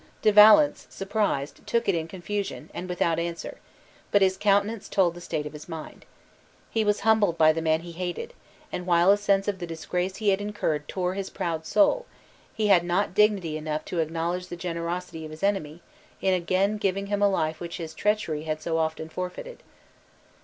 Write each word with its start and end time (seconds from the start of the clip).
De 0.23 0.31
Valence, 0.31 0.87
surprised, 0.89 1.61
took 1.67 1.87
it 1.87 1.93
in 1.93 2.07
confusion, 2.07 2.71
and 2.73 2.89
without 2.89 3.19
answer; 3.19 3.59
but 4.09 4.23
his 4.23 4.35
countenance 4.35 4.89
told 4.89 5.13
the 5.13 5.21
state 5.21 5.45
of 5.45 5.53
his 5.53 5.69
mind. 5.69 6.05
He 6.71 6.83
was 6.83 7.01
humbled 7.01 7.37
by 7.37 7.53
the 7.53 7.61
man 7.61 7.81
he 7.81 7.91
hated; 7.91 8.33
and 8.71 8.87
while 8.87 9.11
a 9.11 9.15
sense 9.17 9.47
of 9.47 9.59
the 9.59 9.67
disgrace 9.67 10.15
he 10.15 10.29
had 10.29 10.41
incurred 10.41 10.87
tore 10.87 11.13
his 11.13 11.29
proud 11.29 11.67
soul, 11.67 12.07
he 12.51 12.65
had 12.65 12.83
not 12.83 13.13
dignity 13.13 13.57
enough 13.57 13.85
to 13.85 13.99
acknowledge 13.99 14.47
the 14.47 14.55
generosity 14.55 15.23
of 15.23 15.29
his 15.29 15.43
enemy 15.43 15.83
in 16.19 16.33
again 16.33 16.77
giving 16.77 17.05
him 17.05 17.21
a 17.21 17.29
life 17.29 17.59
which 17.59 17.77
his 17.77 17.93
treachery 17.93 18.45
had 18.45 18.59
so 18.59 18.79
often 18.79 19.07
forfeited. 19.07 19.61